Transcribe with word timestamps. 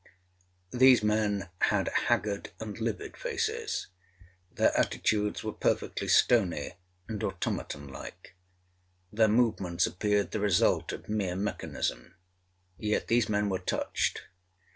These 0.71 1.03
men 1.03 1.49
had 1.59 1.89
haggard 2.07 2.49
and 2.59 2.75
livid 2.79 3.15
faces—their 3.15 4.75
attitudes 4.75 5.43
were 5.43 5.51
perfectly 5.53 6.07
stony 6.07 6.73
and 7.07 7.23
automaton 7.23 7.87
like—their 7.87 9.27
movements 9.27 9.85
appeared 9.85 10.31
the 10.31 10.39
result 10.39 10.91
of 10.91 11.07
mere 11.07 11.35
mechanism—yet 11.35 13.09
these 13.09 13.29
men 13.29 13.47
were 13.47 13.59
touched. 13.59 14.23